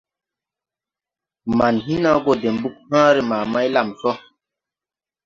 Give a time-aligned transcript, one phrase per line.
[1.57, 4.11] Man Hiina go de mbug hããre ma Maylamso.